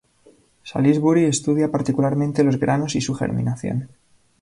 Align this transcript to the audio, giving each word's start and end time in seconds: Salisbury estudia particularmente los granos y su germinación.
Salisbury 0.63 1.25
estudia 1.27 1.69
particularmente 1.69 2.43
los 2.43 2.57
granos 2.59 2.95
y 2.95 3.01
su 3.01 3.13
germinación. 3.13 3.87